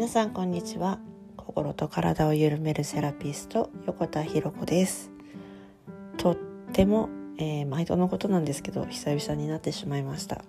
[0.00, 0.98] 皆さんこんにちは。
[1.36, 5.10] 心と体を緩めるセラピスト横田博子です。
[6.16, 6.36] とっ
[6.72, 10.42] ても、えー、毎度のことなんですけど久々になってしまいました。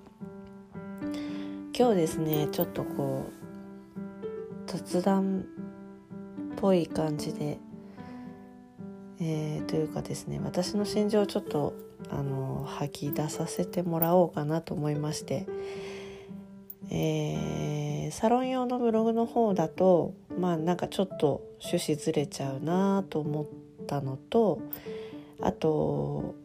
[1.77, 5.43] 今日ですねちょっとこう雑談っ
[6.55, 7.59] ぽい感じで
[9.19, 11.73] えー、というかですね私の心情をちょっと
[12.09, 15.45] あの吐き出させてもらおうかなと思いまして、
[16.89, 24.61] えー、サロン用のブログの方だとまあなんかちょっと趣旨ずれちゃうなと思ったのと
[25.41, 26.35] あと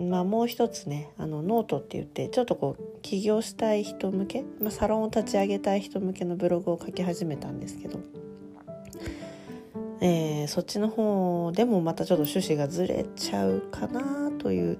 [0.00, 7.98] まあもう一つねあのノートって言ってちょっとこう起業したい人向け、まあ、サロンを立ち上げたい人向けのブログを書き始めたんですけど
[10.00, 14.78] えー、そっちの方でもまたちょっと趣旨がずれちゃうかなという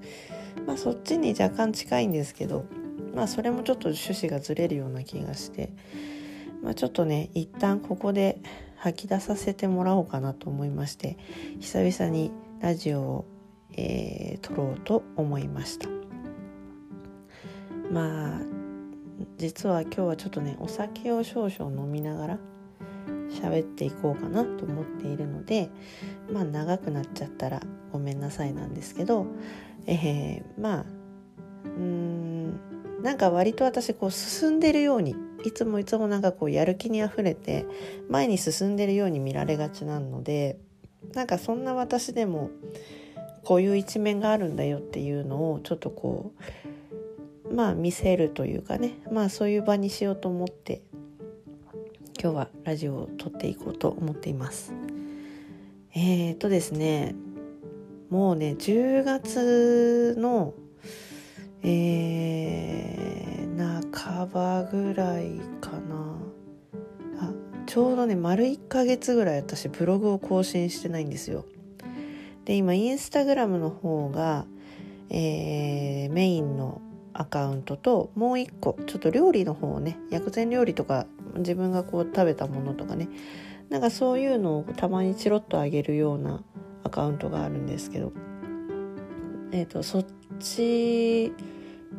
[0.67, 2.67] まあそっちに若干近いんですけど
[3.19, 5.73] まあそれもちょっと趣旨がずれるような気がして、
[6.63, 8.41] まあ、ちょっとね一旦ここで
[8.77, 11.19] 吐き出させてもらおうかなと思いまして
[11.59, 13.25] 久々にラジオを、
[13.77, 15.89] えー、撮ろうと思いました。
[17.91, 18.41] まあ
[19.37, 22.39] 実は今日はちょっとねお酒を少々飲みながら
[23.31, 25.71] 喋っていこうかなと思っているので
[26.33, 29.27] まあ長くなっちゃったらごめんなさいなんですけど、
[29.87, 30.87] えー、まあ
[31.65, 32.61] うん
[33.03, 37.65] なんか割と私こう進んでるようにいつもいつもなんかこうやる気にあふれて
[38.09, 40.59] 前に進んでるように見られがちなので
[41.15, 42.51] なんかそんな私でも
[43.45, 46.33] こういう一面があるんだよっていうのをちょっとこ
[47.51, 50.83] うまあ見せるというかねまあそういう場にしようと思って
[52.21, 54.75] 今日はラジオを撮っていこうと思っています。
[55.95, 57.15] えー、とですね
[58.11, 60.53] もうね10月の
[61.63, 66.17] えー、半ばぐらいかな。
[67.21, 67.33] あ
[67.67, 71.45] ちょうどね丸1ヶ月ぐらい私ブログを更新してないんですよ。
[72.45, 74.47] で今インスタグラムの方が、
[75.11, 76.81] えー、メインの
[77.13, 81.07] アカウントともう一個ちょっと料理の方をね薬膳料理とか
[81.37, 83.09] 自分がこう食べたものとかね。
[83.69, 86.43] なんかそういうのをたまにチロッとあげるような
[86.85, 88.13] アカウントがあるんですけど、
[89.53, 90.07] えーと、そっ
[90.41, 91.33] ち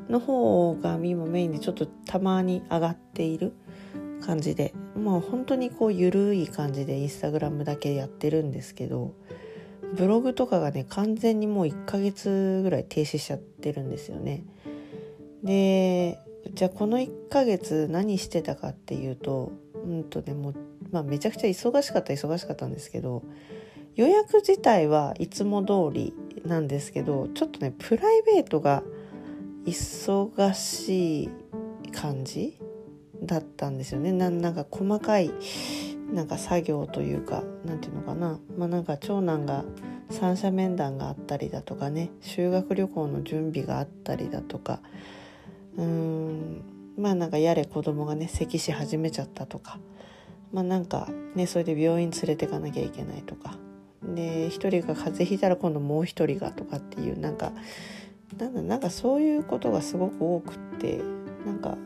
[0.09, 3.53] の方が今メインでちょっとたまに上がっている
[4.21, 9.13] 感じでまあ本当にこうゆるい感じでインスタグラムだけやってるんですけど
[9.95, 14.43] ブログとかがね完全にもう1ヶ月ぐらい停止しちゃってるんですよね。
[15.43, 16.19] で
[16.53, 20.55] じゃあこの1ヶ月何してたかっていうとうんとねもう、
[20.91, 23.23] まあ、めちゃくちゃ忙しかった忙しかったんですけど
[23.95, 26.13] 予約自体はいつも通り
[26.45, 28.83] なんですけどちょっとねプライベートが
[29.69, 31.29] 忙しい
[31.91, 32.59] 感じ
[33.21, 34.11] だったんですよね。
[34.11, 35.31] なんか細かい
[36.13, 38.39] なんか作業というか何て言うのかな。
[38.57, 39.65] まあなんか長男が
[40.09, 42.09] 三者面談があったりだとかね。
[42.21, 44.79] 修学旅行の準備があったりだとか。
[45.77, 46.63] うん。
[46.97, 49.79] まあなんかやれ子供がね咳し始めちゃったとか。
[50.51, 53.57] まあなんかねそれで病院連れてかなきゃいけないとか。
[54.15, 57.51] で一人が風邪ひいたら今度もう一人がとかっていうなんか
[58.37, 61.01] なんだなんかそういうことがすごく多くって
[61.45, 61.77] なんか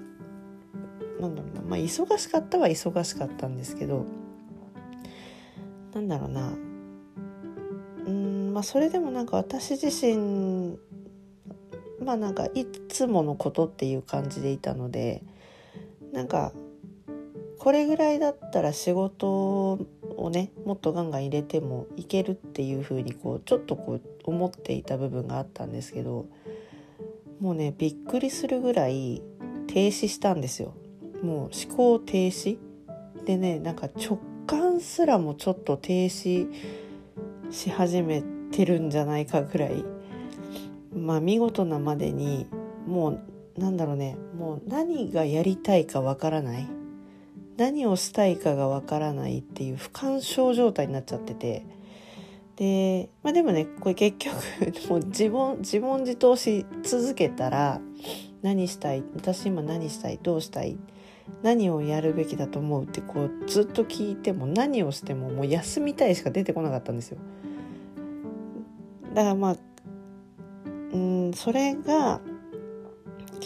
[1.20, 4.06] なんだろうなまあ忙しかったは忙しかったんですけど
[5.94, 6.54] なんだろうな
[8.06, 10.78] うんまあそれでもなんか私自身
[12.04, 15.24] まあなんかいつものことっていう感じでいたので
[16.12, 16.52] なんか
[17.58, 19.80] これぐらいだったら仕事
[20.18, 26.26] をねもっとガンガン入れてもいけるっていう風にこうちょっとこう思っていた部分があったんですけど
[27.40, 29.22] もうねびっくりするぐらい
[29.68, 30.74] 停止したんですよ。
[31.22, 32.58] もう思考停止。
[33.26, 36.48] でねなんか直感すらもちょっと停止
[37.52, 39.84] し始めてるんじゃないかぐらい。
[40.96, 42.48] まあ見事なまでに
[42.86, 43.20] もう
[43.58, 44.18] なんだろうね。
[44.38, 46.68] もう何がやりたいかわからない。
[47.58, 51.66] 何をしたいかがわからないっていう不干渉状態になっちゃってて。
[52.56, 54.36] でまあでもねこれ結局
[54.88, 57.82] もう自問自問自答し続けたら
[58.44, 59.04] 何したい？
[59.16, 60.20] 私今何したい？
[60.22, 60.78] どうしたい？
[61.42, 62.84] 何をやるべきだと思う？
[62.84, 67.18] ってこうずっと聞いても何をしてももう休みたいしか出てこなかったんですよ。
[69.16, 69.58] だからまあ
[70.94, 72.22] うんそれが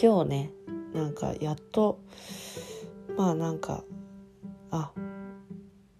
[0.00, 0.50] 今日ね
[0.92, 1.98] なんかやっと
[3.16, 3.84] まあなんか
[4.70, 4.92] あ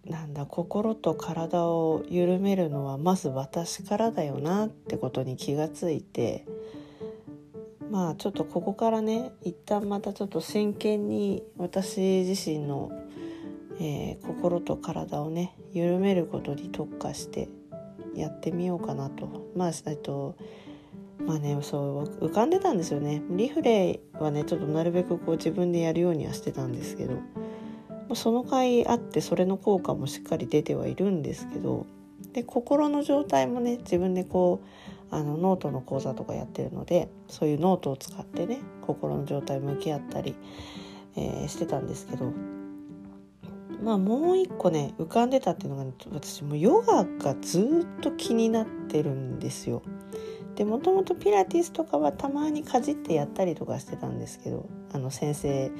[0.04, 6.46] なんだ心と体を緩めるのはまず私からだよなってことに気がついて
[7.90, 12.90] まあちょっとここからね一旦またちょっと真剣に私自身の、
[13.80, 17.48] えー、心と体をね緩めることに特化して
[18.14, 19.50] やってみようかなと。
[19.54, 20.36] まあえっと
[21.26, 23.22] まあねそう浮かんでたんですよね。
[23.30, 27.14] リフレはねちょっとなるべくこう自分でやるようにはしてたんですけど。
[28.14, 31.86] その回あってそれの効果もしっかり出てはいるんですけど
[32.32, 40.34] で心の状態もね自分でこうあのノートの講座とかやってるのでそういうノートを使ってね心の状態向き合ったり、
[41.16, 42.32] えー、してたんですけど
[43.82, 49.82] まあもう一個ね浮かんでたっていうのが、ね、私もヨガがずっと気になってるんですよ。
[50.56, 55.70] でもともとピラティスとかはたまにかじってやったりとかしてたんですけどあの先生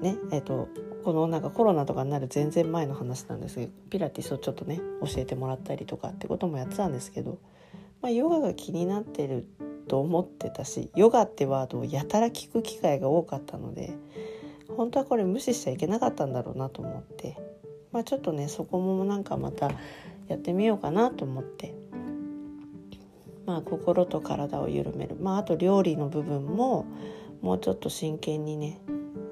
[0.00, 0.68] ねえっ、と
[1.04, 7.38] このなんかコロナとかになる全然前の話なんですけどピラティスをちょっとね教えてもらったりとかってこともやってたんですけど、
[8.02, 9.46] まあ、ヨガが気になってる
[9.88, 13.96] と思ってたしヨガってワードをやたら聞く機会が多かったので
[14.76, 17.38] 本当はこれ無視しちゃいけなかったんだろうなと思って、
[17.92, 19.70] まあ、ちょっとねそこもなんかまた
[20.28, 21.74] やってみようかなと思って
[23.48, 26.84] まあ、心と体を緩める、まあ、あと料理の部分も
[27.40, 28.78] もうちょっと真剣にね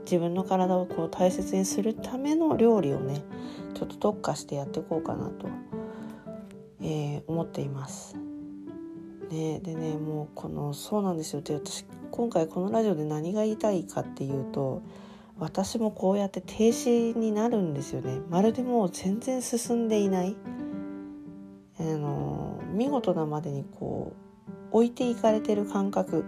[0.07, 3.25] 自分の体をこう大切にするための料理をね
[3.75, 5.49] ちょっと特化してやっていこうかなと、
[6.81, 8.17] えー、思っています。
[9.31, 11.41] ね、でねもうこのそうなんですよ。
[11.41, 14.83] って私今回このラジオで何が言いたいかっていうと
[15.39, 18.21] 私もこうやって停止になるんですよね。
[18.31, 20.37] まるでもう全然進んでいない。
[21.79, 24.15] あの見事なまでにこ
[24.73, 26.25] う置いていかれてる感覚。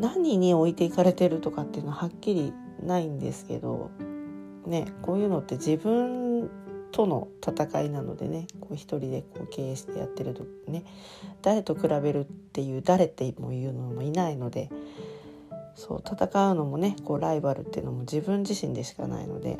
[0.00, 2.52] 何に置いていかれてるとかっていうのははっきり
[2.82, 3.90] ないんですけど
[4.66, 6.50] ねこういうのって自分
[6.92, 10.84] との戦いなのでねこう一人でこう経営してやってるとね
[11.42, 14.70] 誰と比べるっていう誰っても言うのもいないので
[15.74, 19.58] そう戦うのもねこうライバルっていうのも自分自身でしかないので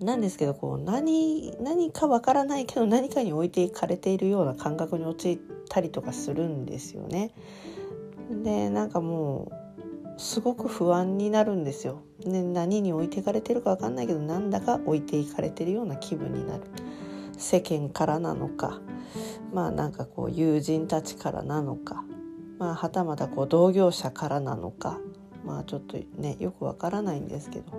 [0.00, 5.38] なんですけどこう何何かわからないけど何かに置いていかれているような感覚に陥っ
[5.68, 7.32] たりとかするんですよね。
[8.42, 9.50] でなんかも
[10.16, 12.02] うすごく不安になるんですよ。
[12.24, 16.64] ね、何に置いていかれてるか分かんないけどなんだか置いていかれてるような気分になる。
[17.40, 18.80] 世間からなのか
[19.52, 22.04] まあなんかこう友人たちからなのか、
[22.58, 25.00] まあ、はたまたこう同業者からなのか
[25.44, 27.72] まあちょっとねよくわからないんですけど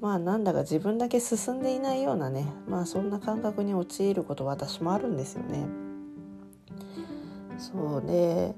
[0.00, 5.66] まあなんだか自分だけ進んでいないようなねまあそんな感覚に陥ること私もあるんですよね。
[7.58, 8.54] そうで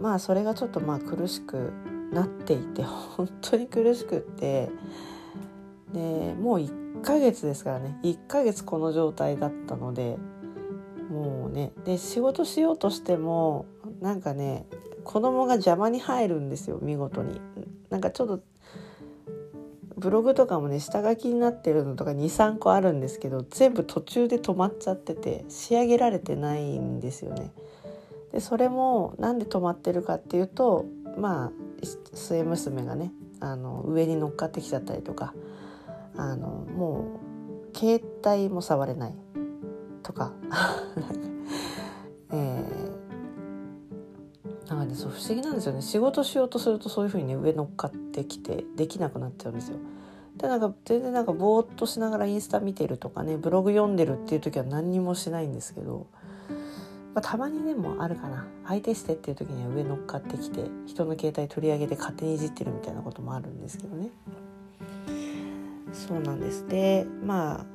[0.00, 1.72] まあそれがちょっとまあ苦しく
[2.12, 2.82] なっていて
[3.16, 4.70] 本当に苦しくって
[5.92, 10.18] でもう1ヶ月ですからね1ヶ月この状態だったので
[11.10, 13.66] もうねで仕事しようとしても
[14.00, 14.66] なんかね
[15.04, 17.40] 子供が邪魔に入るんですよ見事に。
[17.88, 18.40] なんかちょっと
[19.96, 27.50] ブログとかもね下書きになってるのとか23個あるんですけど全部途中で止まっちゃってて仕上げられてないんですよね。
[28.32, 30.86] でそれもなんで止まってるかっていうと
[31.16, 31.52] まあ
[32.14, 35.34] 末娘がねあの上に乗っかってきちゃったりとか
[36.16, 37.20] あのも
[37.72, 39.14] う携帯も触れない
[40.02, 40.32] とか
[42.32, 42.88] えー
[44.68, 49.78] なんかねそう不思議なんですよね仕事しようとするとそういう風にね上乗っかってきてできなくなっちゃうんですよ。
[50.36, 56.06] でなんか全然なんかぼーっとしながらインスタ見てるとかねブログ読んでるっていう時は何にもしないんですけど、
[57.14, 58.46] まあ、たまにでもあるかな。
[58.66, 64.10] 相手してっていう時には上乗っかってきて人の携帯取り上げて勝手にいじってるみたいなこともあるんですけどね。
[65.92, 66.66] そうなんです。
[66.68, 67.66] で、まあ、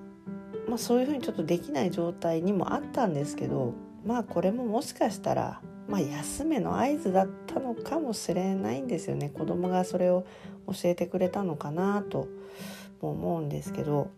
[0.70, 3.74] まあそういうふうにちょっとできない状態にもあったんですけど
[4.06, 9.30] まあこれももしかしたらまあ、休めの合図だったのかもしれないんですよね。
[9.30, 10.26] 子供がそれを
[10.68, 12.28] 教えてくれたのかなと
[13.02, 14.10] 思うんですけど。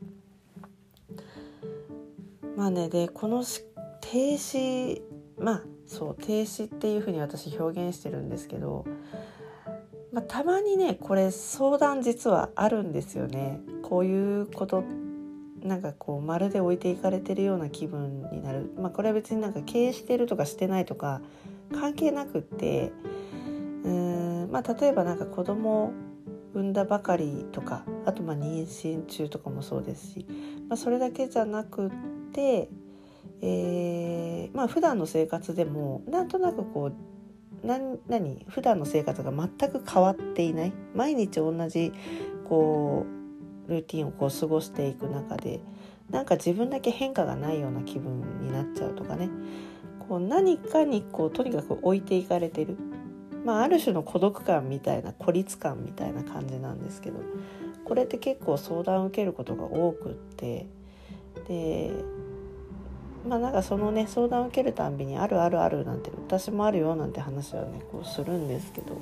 [2.55, 3.43] まあねでこの
[4.01, 5.01] 停止
[5.37, 8.85] まあそう停止っていうふうに私表現してるんですけど、
[10.11, 13.59] まあ、たまにねこれ相談実はあるんですよね。
[13.83, 14.83] こういうこと
[15.61, 18.71] なんかこうまるで置いていかれてるような気分になる。
[18.77, 21.21] まあこれは別になんか経営してるとかしてないとか
[21.73, 22.91] 関係なくって
[23.83, 25.93] うーん、まあ、例えばなんか子供
[26.53, 30.25] 産んだばかりとかあとまあ妊娠中とかもそうですし、
[30.69, 31.91] まあ、それだけじゃなくっ
[32.31, 32.69] て、
[33.47, 38.45] えーまあ普段の生活でもなんとなくこう何何？
[38.47, 40.73] 普段の生活が全く変わっていない。
[40.93, 41.91] 毎日同じ
[42.47, 43.05] こ
[43.67, 45.59] うルーティンをこう過ごしていく中で
[46.09, 49.29] なんか自分だけ変化がないような気分になっちゃうとかね。
[50.07, 52.77] こう何かにこうとにかく置いていかれてる、
[53.43, 57.19] まあ、ある種の孤独感みたいな孤立感みたいな感じなんですけど
[57.83, 60.67] これって結構相談を受けることが多くって。
[61.47, 61.91] で
[63.27, 68.97] まあなんかそのね相談を受けるたんびに「あるあるある」なんて私もあるよなんて話はねこうするんですけど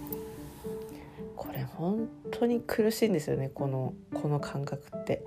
[1.35, 5.23] これ本当に苦しいんですよねこのこの感覚って。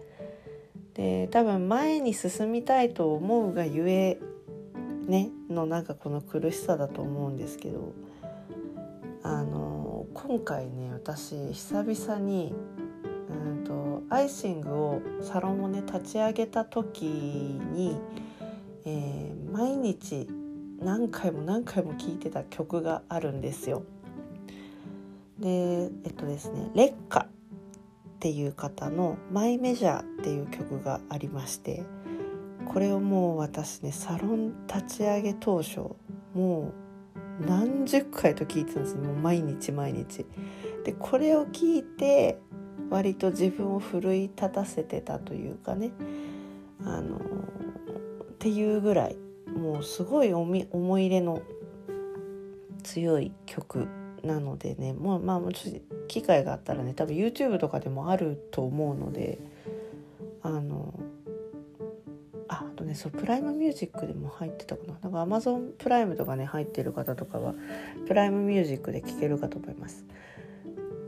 [0.94, 4.18] で多分前に進みたいと思うがゆえ
[5.06, 7.92] ねのなんかこの苦しさだと思うんですけど
[9.22, 12.54] あの今回ね私久々に
[13.28, 17.98] うんとアイシングをサロンをね立ち上げた時に、
[18.86, 20.28] えー、毎日
[20.80, 23.82] 何回も何回も聴いてた曲があるんですよ。
[25.38, 31.82] でえっとですね「劣化」っていう方の「マイメジャー」っていう曲がありまして
[32.64, 35.80] これをもう私ねサロン立ち上げ当初
[36.34, 36.72] も
[37.42, 40.24] う何十回と聞いてたんですもう毎日毎日。
[40.84, 42.38] でこれを聞いて
[42.88, 45.90] 割と自分を奮い立たせてたというかね
[46.84, 47.20] あの
[48.46, 49.16] っていうぐらい
[49.58, 51.42] もうすごい思い入れの
[52.84, 53.88] 強い曲
[54.22, 54.92] なのでね。
[54.92, 59.40] もうまあもち機会があったらね多分 YouTube とかでもあると思うので
[60.44, 60.94] あの
[62.46, 64.96] ああとねそうプライムミュージックでも入ってたかな。
[65.02, 67.56] なんか Amazon プライムとかね入ってる方とかは
[68.06, 70.04] プライムミュージックで聴けるかと思います。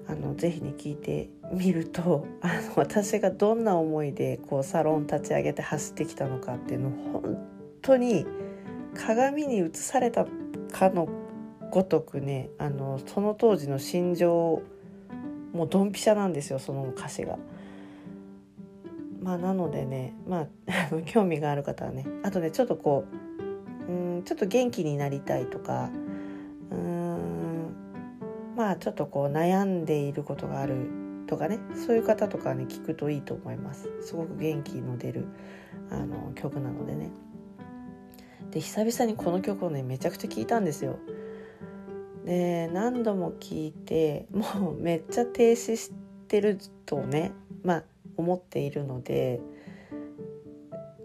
[0.08, 7.38] あのぜひね聞いてみると あの私がどんな思いでこうサロン立ち上げて走ってきたのかっていうのを本
[7.82, 8.26] 当に
[8.94, 10.26] 鏡に映された
[10.72, 11.08] かの
[11.70, 14.62] ごとくねあのその当時の心情
[15.52, 17.38] もうドンピシャなんですよその歌詞が。
[19.20, 23.04] まあなのでねまあ 興味がある方はねあとねちょっとこ
[23.88, 25.90] ううんちょっと元気になりたいとか
[26.70, 27.07] うん
[28.58, 30.88] まあちょっとこう悩んでいることがある
[31.28, 33.88] とかねそういう方とかね聞くといいと思います。
[34.02, 35.26] すごく元気の出る
[35.90, 37.10] あの曲なのでね。
[38.50, 40.98] で久々にこの曲をねめちゃくちゃ聴いたんですよ。
[42.24, 45.92] で何度も聴いてもうめっちゃ停止し
[46.26, 47.30] てるとね
[47.62, 47.84] まあ
[48.16, 49.40] 思っているので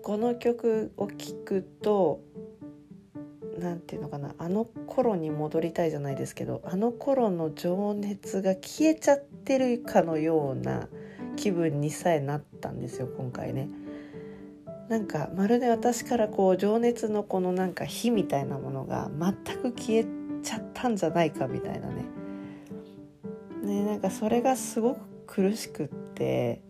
[0.01, 2.19] この曲を聴くと
[3.59, 10.87] 何て言うのかなあの頃に戻りたいじゃないですけどあの頃の情熱が消えちゃってるかのような
[11.35, 13.69] 気分にさえなったんですよ今回ね。
[14.89, 20.05] なんかまるで私からこう情熱のこのなんか火みたいなものが全く消え
[20.43, 22.05] ちゃったんじゃないかみたいなね。
[23.63, 26.61] ねなんかそれがすごく苦しくって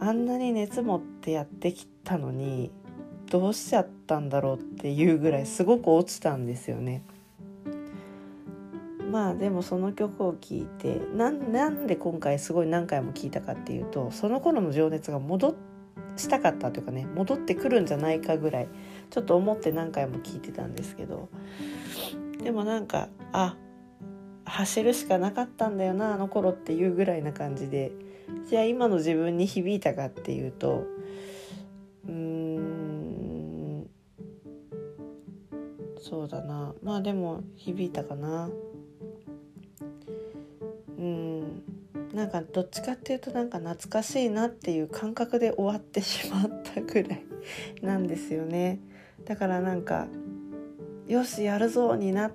[0.00, 2.72] あんなに熱持ってやってきたのに
[3.30, 7.02] どうしちゃったんだろうっていうぐらいすごく落ちたんですよね。
[9.10, 15.56] まあでもその曲を聴いてなんで今回すごい何回も聴いたかっていうとその頃の情熱が戻
[16.16, 18.68] したかったというかね戻ってくるんじゃないかぐらい
[19.10, 21.28] ちょっと思って何回も聴いてたんですけど
[22.42, 23.56] でもなんかあ
[24.44, 27.90] 走るしかなかったんだよなあの頃っていうぐらいな感じで
[28.48, 30.84] じゃあ今の自分に響いたかっていうと
[32.08, 32.39] うん
[36.10, 36.74] そうだな。
[36.82, 38.50] まあでも響いたかな。
[40.98, 41.62] うん。
[42.12, 47.24] なんかどっちかっていうとなんか懐かしいなっていう感覚で終わってしまったぐらい
[47.80, 48.80] なんですよね。
[49.24, 50.08] だからなんか
[51.06, 52.32] よしやるぞになっ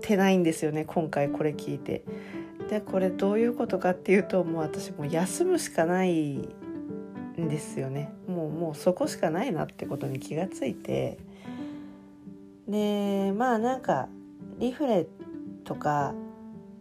[0.00, 2.04] てないんですよね今回これ聞いて。
[2.70, 6.48] でこれどういうことかっていうともう私もう休むしかないん
[7.36, 8.14] ですよね。
[8.26, 11.18] もうもうそこしかないなってことに気がついて。
[12.68, 14.08] でまあなんか
[14.58, 15.06] リフレ
[15.64, 16.14] とか、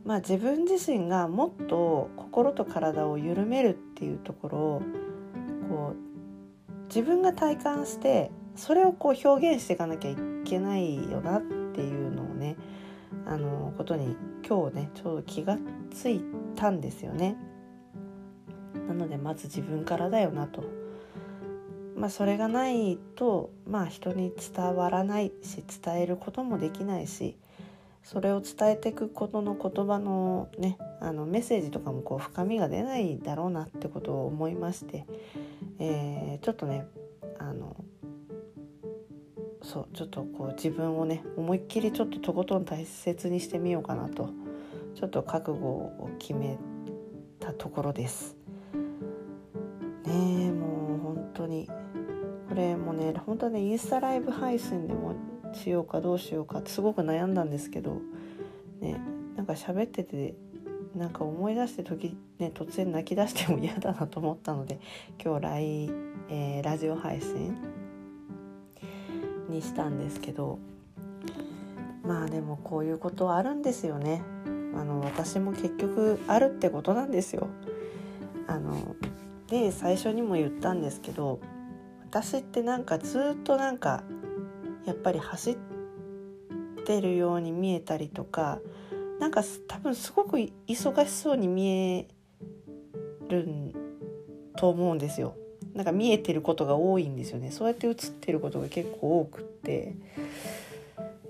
[0.03, 4.81] まあ、自分自身がもっと心と体を緩めるっていうところを
[5.69, 12.55] こう自分が体感してそれをこう表現していかなきゃいけないよなっていうのをね
[13.25, 14.15] あのことに
[14.47, 15.57] 今日ねちょうど気が
[15.91, 16.21] つい
[16.55, 17.35] たんですよね。
[18.87, 20.63] なのでまず自分からだよなと。
[21.95, 27.37] まあそれがないとまあ人に伝わらないし伝えることもできないし
[28.03, 35.05] それを伝えていくことの言葉のねあのメッセージとかもこう深みが出ないだろうなってことを思いまして、
[35.79, 36.85] えー、ちょっとね
[37.39, 37.75] あの
[39.63, 44.29] そうちょっとこう自分をね思いっきりちょっととことん大切にしてみようかなと
[44.93, 46.59] ちょっと覚悟を決め
[47.39, 48.37] たところです。
[50.05, 51.67] ねえもう本当に
[52.55, 55.13] これもね本当はねインスタライブ配信でも
[55.51, 57.99] しようかどうしようかってすごく悩んだんですけど
[58.79, 58.97] ね
[59.35, 60.35] なんか喋ってて
[60.95, 64.79] なんか思い出して時ね突然泣き出しても嫌だなと思ったので
[65.21, 65.89] 今日ライ、
[66.29, 67.57] えー、ラジオ配信
[69.49, 70.57] にしたんですけど
[72.05, 74.21] まあでもこういうことはあるんですよね。
[74.73, 77.47] あの私も結局あるってことなんですよ。
[78.47, 78.95] あの
[79.47, 81.39] で最初にも言ったんですけど
[82.15, 84.01] 私ってなんかずっとなんか
[84.85, 85.57] やっぱり走っ
[86.85, 88.59] てるように見えたりとか
[89.19, 92.07] なんか多分すごく忙しそうに見え
[93.27, 93.73] る
[94.55, 95.35] と思うんですよ。
[95.73, 97.51] なんか見えてることが多いんですよね。
[97.51, 99.97] そうやって映ってることが結構多くって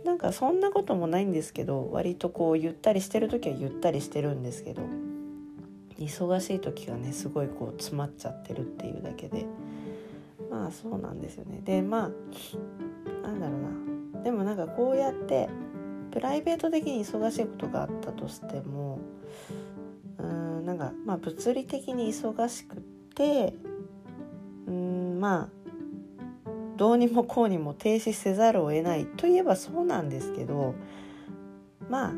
[0.04, 4.84] なんかそんなこともないんですけど割とこうゆったりしてる時はゆったりしてるんですけど
[5.98, 9.48] 忙しい時がねすごいこう詰まっちゃってるっていうだけで
[10.55, 11.59] まあそうなんですよね。
[11.65, 15.50] でまあなんだろうなでもなんかこうやって
[16.12, 19.00] プライベート的に忙しいことがあったとしても
[20.17, 22.79] うーんなんかまあ物理的に忙しくっ
[23.15, 23.53] て
[24.65, 30.74] うーんまあどうにもこうにも停止せざるを得ないといえばそうなんですけど
[31.89, 32.13] まあ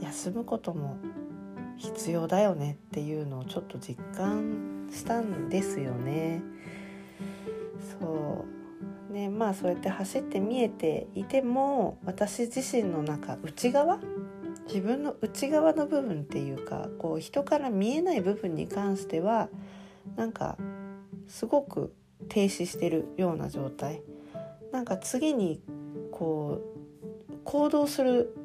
[0.00, 0.96] 休むことも
[1.76, 6.42] 必要だよねっていうのをちょっと実感したんですよね。
[9.26, 13.98] そうねまあそうやって走って見えていても私自身の中内側
[14.66, 19.48] 自分の内側の部分っていうかこう人から見えない部分に関しては
[20.16, 20.56] なんか
[21.28, 21.94] すごく
[22.28, 24.02] 停止してるような状態。
[24.72, 25.62] なんか次に
[26.10, 26.60] こ
[27.30, 28.36] う行動する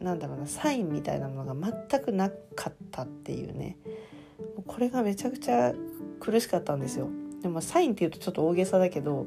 [0.00, 3.76] なんだろうなサインみたいなものが全くなかったっていうね。
[4.66, 5.74] これがめちゃくちゃ
[6.18, 7.08] 苦しかったんですよ。
[7.42, 9.26] でもサインっていうとちょっと大げさだけど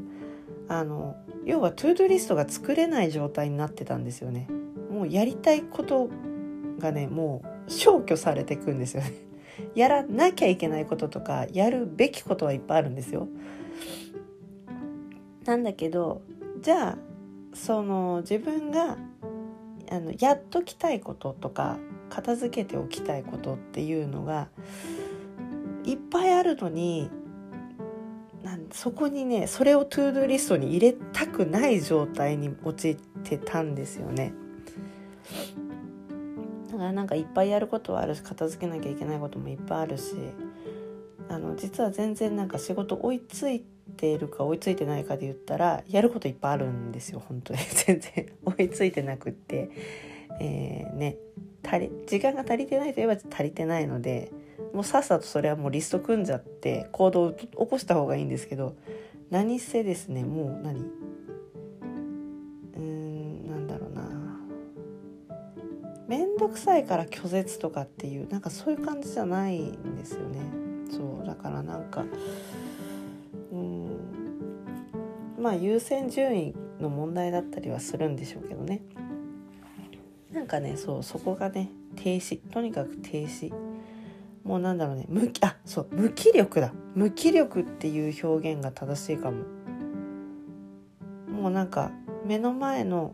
[0.73, 1.15] あの
[1.45, 4.47] 要はトゥードゥリストが作れない状態になってたんですよね。
[4.89, 6.09] もうやりたいこと
[6.79, 9.13] がねもう消去されていくんですよね。
[9.75, 13.27] やらなきゃいけないこととかやるべきことはいっぱいあるんですよ。
[15.45, 16.21] なんだけど
[16.61, 16.97] じゃあ
[17.53, 18.97] その自分が
[19.91, 21.77] あのやっときたいこととか
[22.09, 24.47] 片付けておきたいことっていうのが
[25.83, 27.11] いっぱいあるのに
[28.43, 34.33] なんそこにねそれをトゥードゥリストに入れたくない状態に陥ってたんですよね。
[36.71, 40.15] だからなんかいっぱいやることはあるし片付けなきゃいけないこともいっぱいあるし
[41.29, 43.61] あの実は全然なんか仕事追いつい
[43.95, 47.59] てるか追いついてないかで言ったらやることいっぱいあるんですよ本当に。
[47.85, 49.69] 全然追いついてなくって、
[50.41, 51.17] えー、ね。
[51.65, 54.31] 足り時間が足りてないといえば足りてないので
[54.73, 58.75] もうさっさとそれはもうリスト組んじゃって行動を起こした方がいいんですけど
[59.29, 60.79] 何せですねもう何？
[60.79, 64.03] うーんなんだろうな。
[66.07, 70.39] 面倒くさいから拒絶とかっていうなんかそういう感じじゃないんですよね。
[70.91, 72.05] そうだからなんか
[73.51, 73.97] うん
[75.39, 78.81] まあ優先順位の問題だったりはするんでしょうけどね。
[80.31, 82.39] なんかねそうそこがね停止。
[82.51, 83.53] とにかく停止。
[84.43, 85.05] もうなんだろうね。
[85.07, 85.87] 無あそう。
[85.91, 86.73] 無気力だ。
[86.95, 89.43] 無気力っていう表現が正しいかも。
[91.29, 91.91] もうなんか
[92.25, 93.13] 目の前の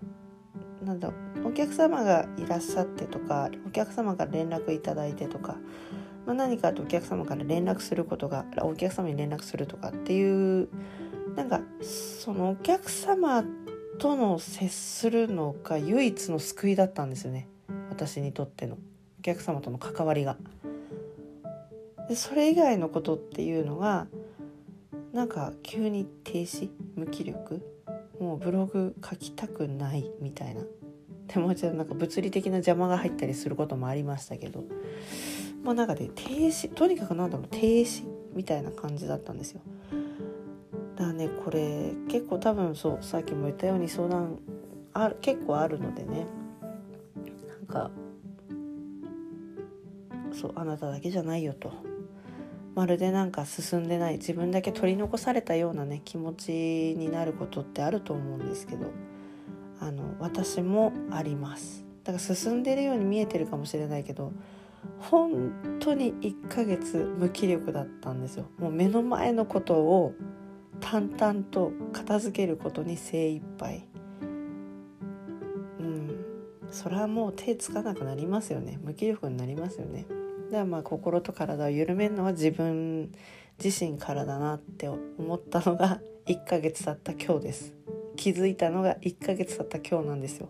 [0.83, 1.11] なんだ
[1.43, 5.57] お客様がいらっしゃってとかお客様から連絡いただいてとか、
[6.25, 10.69] まあ、何かとお客様から連絡することがお客様に連絡するとかっていう
[11.35, 13.43] なんかそのお客様
[13.99, 17.47] との接するのが唯一の救いだったんですよね。
[17.89, 18.77] 私にとっての。
[19.19, 20.37] お客様との関わりが。
[22.09, 24.07] でそれ以外のことっていうのが
[25.13, 27.61] なんか急に停止無気力
[28.19, 30.61] もうブログ書きたくないみたいな
[31.27, 34.63] でもちろんなんか物理的な邪魔が入ったりすることもありましたけど
[35.63, 39.61] もうなんかで停止とにかくなんだろう停止みたいな感じだったんですよ。
[40.95, 44.39] だからねこれ結構多分そうさっきも言ったように相談
[44.93, 46.27] あ結構あるのでね
[47.47, 47.91] なんか
[50.31, 51.88] そうあなただけじゃないよと。
[52.79, 56.51] まるでなんか進んでない自分だけ取り残されたようなね気持ち
[56.97, 58.93] になることってあると思うんですけど
[59.81, 61.83] あの私もあります。
[62.05, 64.31] だから進んでるように見えてるかもしれないけど
[64.97, 68.45] 本当に1ヶ月無気力だったんですよ。
[68.57, 70.13] もう目の前のことを
[70.79, 73.89] 淡々と片付けることに精一杯。
[75.81, 76.25] うん。
[76.71, 78.79] それはもう手つかなくなりますよね。
[78.81, 80.05] 無気力になりますよね。
[80.51, 83.11] でまあ心と体を緩めるのは自分
[83.63, 87.73] 自身からだなって思ったのが1ヶ月経った今日です
[88.15, 90.49] 気づいたのが1ヶ月経った今日なんですよ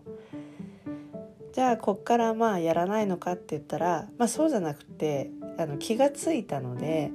[1.52, 7.10] じゃあこっからまあやらないのかって言ったら、まあ、そうじゃなくてあの気がついたので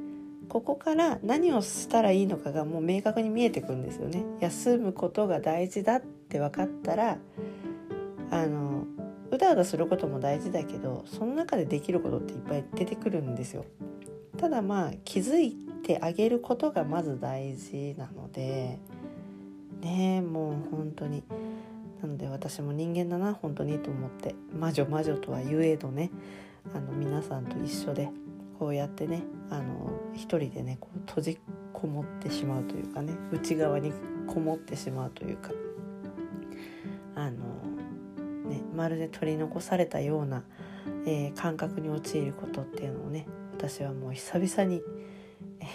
[0.50, 4.24] ここから何をしたらいいのかがもう明確に見えてくるんですよね。
[4.40, 7.18] 休むことが大事だって分かったら
[8.30, 8.86] あの
[9.32, 13.66] うだうだすることも大事だけどその中でできることっていっぱい出てくるんですよ。
[14.38, 18.80] ただまあ気づいてあげることがまず大事なので
[19.82, 21.24] ねもう本当に
[22.02, 26.12] なので私も人間だな本当にと思って魔女魔女とは言えどね
[26.74, 28.10] あの皆さんと一緒で
[28.60, 31.40] こうやってねあの一人でねこう閉じ
[31.74, 33.94] こもってしまうというかね内側に
[34.28, 35.52] こもってしまうというか
[37.16, 37.38] あの
[38.76, 40.44] まるで取り残されたような、
[41.06, 44.82] えー、感覚に陥ることっていうのをね私はもう久々に、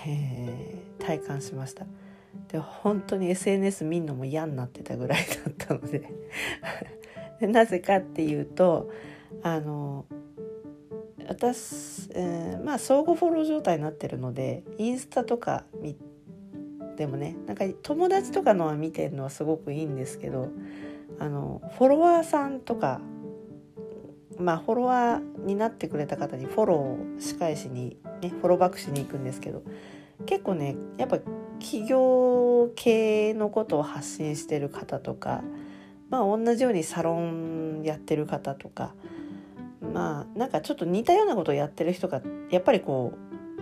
[0.06, 1.86] えー、体感しました。
[2.48, 6.08] で本当に SNS 見んのも嫌になってたぐらいだったので
[7.40, 8.90] でなぜかっていうと
[9.42, 10.04] あの
[11.28, 15.96] 私、えー、まあ相互フォロー状態になってるのでインスタとか見
[16.96, 20.48] でもねなんか友達とかのは見てるのはすごくいいんですけど
[21.18, 23.00] あのフォロワーさんとか
[24.38, 29.62] まあフォロワーになってくれた方にフォローを仕返しにねフォローバックしに行くんですけど
[30.26, 31.18] 結構ねやっぱ
[31.60, 35.42] 企業系のことを発信してる方とか
[36.08, 38.94] まあ同じようにサロンやってる方とか
[39.80, 43.12] まあなんかちょっと似たようなことをやってる人がやっぱりこ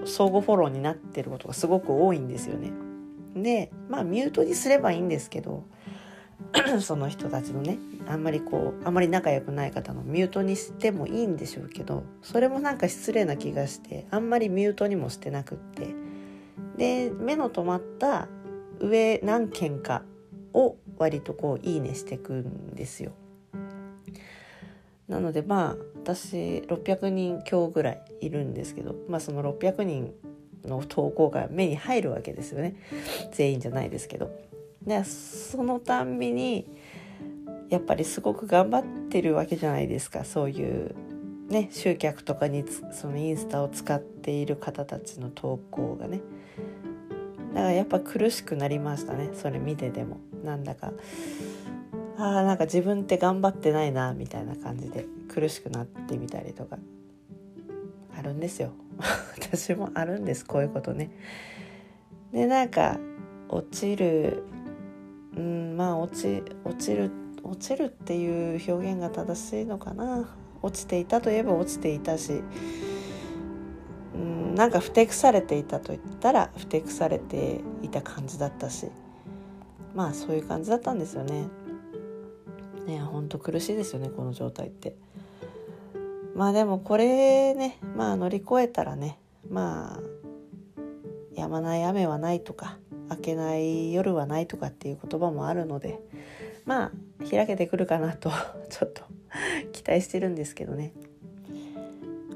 [0.02, 2.72] う相互フォローになってることがすごく多いんですよね。
[3.34, 5.64] でまあミュートにすればいいんですけど
[6.80, 15.94] その人たちのねあんまりこうあんまり仲良くない方のミュートにしてもいいんでしょうけどそれもなんか失礼な気がしてあんまりミュートにもしてなくって
[16.76, 18.28] で目の止まった
[18.80, 20.02] 上何件か
[20.54, 23.12] を割とこういいねしてくんですよ。
[25.08, 30.12] なのでまあ私600人強ぐらいいるんですけどまあその600人
[30.64, 32.76] の投稿が目に入るわけですよね
[33.32, 34.47] 全員じゃないですけど。
[34.88, 36.66] でそのたんびに
[37.68, 40.24] やっぱりすごく頑張ってるわけじゃないですか。
[40.24, 40.94] そういう
[41.48, 46.20] ね集客とかにそのインスタを使っている方たちの投稿がね。
[47.54, 49.30] だからやっぱ苦しくなりましたね。
[49.34, 50.18] それ見てても。
[50.42, 50.92] なんだか。
[52.16, 55.06] あーなんか自分って頑張ってないなみたいな感じで。
[55.28, 56.78] 苦しくなってみたりとか。
[58.16, 58.70] あるんですよ。
[59.38, 61.10] 私もあるんですこういうことね。
[62.32, 62.98] でなんか
[63.48, 64.42] 落ちる
[65.36, 67.10] うんまあ落ち落ちる
[67.42, 70.28] 落ちるっていう表現が正しいのかな
[70.62, 72.42] 落ちていたといえば落ちていたし
[74.14, 78.88] うんなんかふてくされていたと言ったらふてくされていた感じだったし
[79.94, 81.48] まあそういう感じだったんですよね。
[82.86, 84.94] ねほんと苦しいですよねこの状態って。
[86.34, 89.18] まあでもこれねまあ乗り越えたらね
[89.50, 90.00] まあ
[91.34, 92.78] やまない雨はないとか
[93.10, 96.00] 明けない夜はないとかっていう言葉もあるので
[96.64, 96.92] まあ
[97.30, 98.30] 開けてくるかなと
[98.68, 99.02] ちょっと
[99.72, 100.92] 期待してるんですけどね。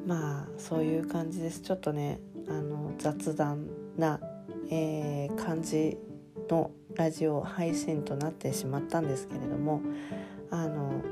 [0.07, 1.61] まあそういう感じです。
[1.61, 4.21] ちょっとねあの雑談な、
[4.71, 5.97] えー、感じ
[6.49, 9.81] のラジオ配信となってしまったんですけれども
[10.51, 11.03] あの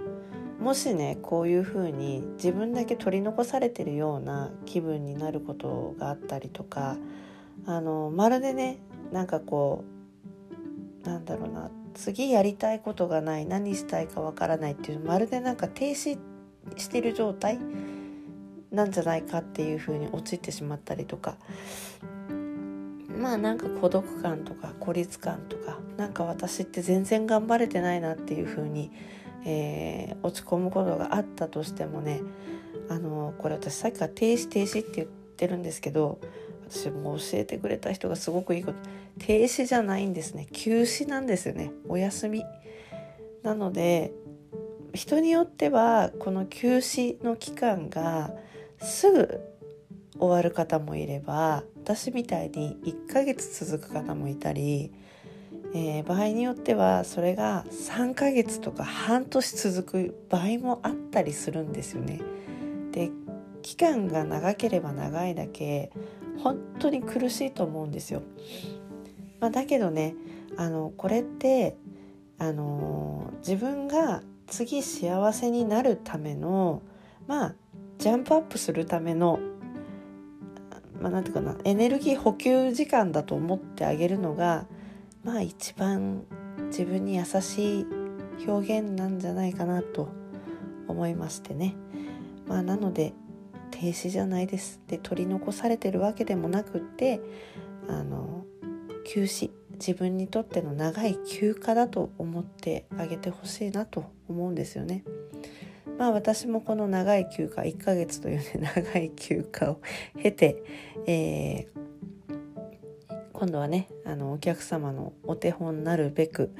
[0.60, 6.98] もしねこういう風に自分だけ取り残されてるような気分になることがあったりとか
[7.64, 8.78] あのまるでね
[9.12, 9.84] なんかこ
[11.04, 16.18] うなんだろうな次やりたいことがない何したいかわからないっていうまるでなんか停止
[16.76, 17.58] してる状態
[18.70, 21.36] なんじゃないかっていう風に陥ってしまったりとか。
[23.20, 28.90] まあなんか孤独感とか孤立感とかなんか私って全然頑張れてないなっていう風に、
[29.44, 32.22] えー、落ち込むことがあったとしてもね
[32.88, 36.18] あのこれ私さっきから停止停止って言ってるんですけど
[36.70, 38.78] 私も教えてくれた人がすごくいいこと。
[39.18, 40.46] 停止じゃないんですね。
[40.52, 41.72] 休止なんですよね。
[41.88, 42.44] お休み。
[43.42, 44.12] なので
[44.94, 48.30] 人によってはこの休止の期間が
[48.80, 49.40] すぐ
[50.18, 54.92] 終わる方もいれば私みたいに1ヶ月続く方もいたり、
[55.74, 62.20] えー、場合によってはそれが3ヶ月とか半年続く場合もあったりするんですよね。
[62.92, 63.10] で
[63.62, 65.90] 期間が長ければ長いだけ
[66.42, 68.22] 本当に苦しいと思うんですよ。
[69.40, 70.14] まあ、だけどね
[70.56, 71.76] あのこれって
[72.38, 76.82] あの自分が次幸せになるための
[77.26, 77.54] まあ
[77.98, 79.38] ジャンプアップするための
[81.00, 84.66] まあ、ていうかなエネルギー補給時間だと思ってあげるのが
[85.24, 86.24] まあ一番
[86.66, 87.86] 自分に優しい
[88.46, 90.08] 表現なんじゃないかなと
[90.88, 91.74] 思いましてね
[92.46, 93.14] まあなので
[93.80, 97.22] 停止じゃないですで取り残されてるわけでもなくって
[97.88, 98.44] あの
[99.06, 105.02] 休止自分にとっての長い休暇だと思ってあげてほしいなと思うんですよね。
[105.98, 108.44] まあ私もこの長い休暇1ヶ月というね
[108.76, 109.80] 長い休暇を
[110.22, 110.62] 経て、
[111.06, 112.38] えー、
[113.32, 116.54] 今度はねあのお客様のお手本になるべく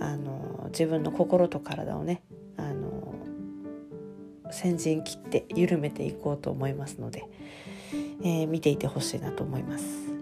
[0.00, 2.22] あの自分の心と体をね
[4.50, 7.24] 先陣切って緩めていこうと思いますので、
[8.22, 10.12] えー、見ていてほしいなと思います。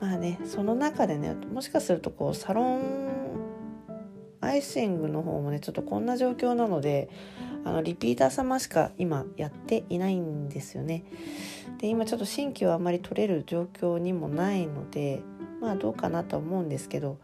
[0.00, 3.14] まあねその中でねもしかするとこうサロン
[4.40, 7.08] アイシングの方もねちょっとこんな状況なので
[7.64, 11.04] あのリピーター様しか今やっていないんですよね。
[11.78, 15.22] で今ちょっと新規はあんまり取れる状況にもないので
[15.60, 17.16] まあどうかなとは思うんですけど、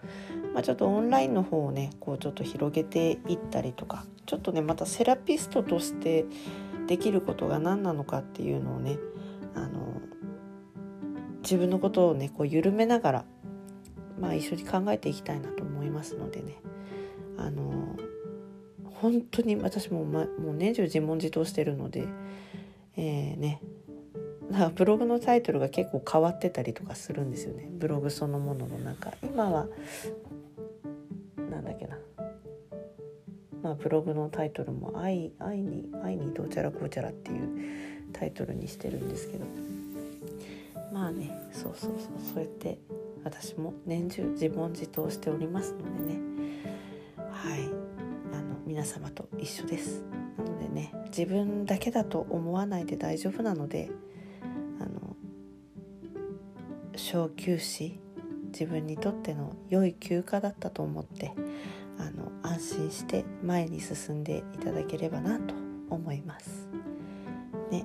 [0.55, 6.25] まあ、ちょっとオンラインの方をねこうちょっと広げていったりとかちょっとねまたセラピストとして
[6.87, 8.99] できることが何なのかっていうのをね
[9.55, 10.01] あの
[11.43, 13.25] 自分のことをねこう緩めながら、
[14.19, 16.57] まあ、一緒に考えていきたいなと思いますのでね。
[17.39, 17.97] あの
[18.85, 22.07] 本当に私も,、ま、もう年中自問自答してるので、
[22.99, 23.63] えー、ね
[24.51, 27.69] なんかブログのタイトルが結構変わってたりとかするんですよね。
[27.71, 29.13] ブログそのものの中。
[29.23, 29.69] 今は
[31.61, 31.99] んだっけな。
[33.63, 37.49] まあブログのタイトルも愛「愛に愛にどうちゃらこうちゃら」っていう
[38.13, 39.45] タイトルにしてるんですけど。
[40.93, 42.79] まあねそうそうそうそうやって
[43.23, 46.21] 私も年中自問自答しておりますのでね。
[47.17, 47.61] はい。
[48.33, 50.03] あの皆様と一緒です。
[50.39, 53.91] なのでね自分だけだと思わないで大丈夫なので
[57.01, 57.99] 小休止
[58.53, 61.33] 自分にとっての良い休暇だったと思って
[61.99, 65.55] あの安心して前に進んでいただければなと
[65.91, 66.69] 思います。
[67.71, 67.85] ね、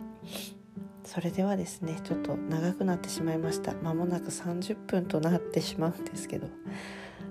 [1.04, 3.74] それではですねちょっと長くなってしまいました。
[3.74, 6.48] 間もなく30分となってしまうんですけど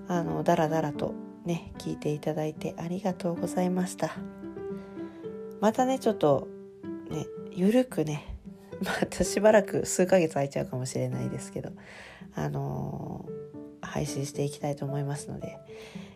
[0.08, 4.16] あのだらだらとね聞いていただいてありがとうございました。
[5.60, 6.48] またねちょっと
[7.10, 8.33] ねゆるくね
[8.82, 11.70] またしばらく数ヶ月空いちゃうかもしれないですけど、
[12.34, 15.58] あのー、配信していきたいと思いますので、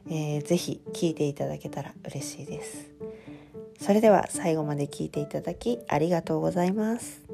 [0.09, 2.89] えー、ぜひ聞いていただけたら嬉しいです。
[3.81, 7.28] それでは最後まで聞いていただきありがとうございます。